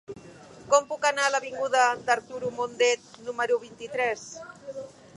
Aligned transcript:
Com 0.71 0.87
puc 0.93 1.05
anar 1.09 1.25
a 1.27 1.33
l'avinguda 1.35 1.85
d'Arturo 2.09 2.51
Mundet 2.57 3.09
número 3.31 3.63
vint-i-tres? 3.67 4.29